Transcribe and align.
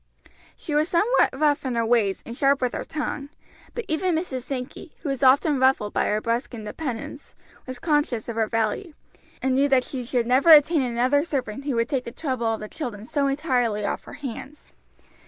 She 0.55 0.73
was 0.73 0.89
somewhat 0.89 1.29
rough 1.39 1.63
in 1.63 1.75
her 1.75 1.85
ways 1.85 2.23
and 2.25 2.35
sharp 2.35 2.59
with 2.59 2.73
her 2.73 2.83
tongue; 2.83 3.29
but 3.75 3.85
even 3.87 4.15
Mrs. 4.15 4.41
Sankey, 4.41 4.95
who 5.01 5.09
was 5.09 5.21
often 5.21 5.59
ruffled 5.59 5.93
by 5.93 6.05
her 6.05 6.19
brusque 6.19 6.55
independence, 6.55 7.35
was 7.67 7.77
conscious 7.77 8.27
of 8.27 8.35
her 8.35 8.47
value, 8.47 8.95
and 9.43 9.53
knew 9.53 9.69
that 9.69 9.83
she 9.83 10.03
should 10.03 10.25
never 10.25 10.49
obtain 10.53 10.81
another 10.81 11.23
servant 11.23 11.65
who 11.65 11.75
would 11.75 11.87
take 11.89 12.05
the 12.05 12.11
trouble 12.11 12.47
of 12.51 12.61
the 12.61 12.67
children 12.67 13.05
so 13.05 13.27
entirely 13.27 13.85
off 13.85 14.05
her 14.05 14.13
hands. 14.13 14.73